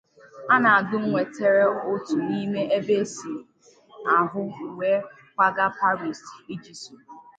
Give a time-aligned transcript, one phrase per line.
[0.55, 3.45] Anadu nwetara otu n'ime ebe isii
[4.17, 4.41] ahụ
[4.77, 4.99] wee
[5.33, 6.21] kwaga Paris
[6.53, 7.05] iji soro.